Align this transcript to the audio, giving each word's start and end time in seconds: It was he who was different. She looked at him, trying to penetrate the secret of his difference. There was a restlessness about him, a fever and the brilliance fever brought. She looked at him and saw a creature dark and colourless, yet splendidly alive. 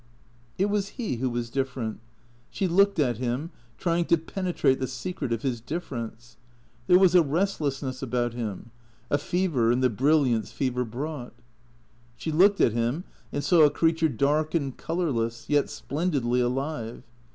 It 0.57 0.65
was 0.65 0.87
he 0.97 1.17
who 1.17 1.29
was 1.29 1.51
different. 1.51 1.99
She 2.49 2.67
looked 2.67 2.97
at 2.97 3.17
him, 3.17 3.51
trying 3.77 4.05
to 4.05 4.17
penetrate 4.17 4.79
the 4.79 4.87
secret 4.87 5.31
of 5.31 5.43
his 5.43 5.61
difference. 5.61 6.37
There 6.87 6.97
was 6.97 7.13
a 7.13 7.21
restlessness 7.21 8.01
about 8.01 8.33
him, 8.33 8.71
a 9.11 9.19
fever 9.19 9.71
and 9.71 9.83
the 9.83 9.91
brilliance 9.91 10.51
fever 10.51 10.85
brought. 10.85 11.35
She 12.17 12.31
looked 12.31 12.59
at 12.59 12.73
him 12.73 13.03
and 13.31 13.43
saw 13.43 13.61
a 13.63 13.69
creature 13.69 14.09
dark 14.09 14.55
and 14.55 14.75
colourless, 14.75 15.45
yet 15.47 15.69
splendidly 15.69 16.41
alive. 16.41 17.03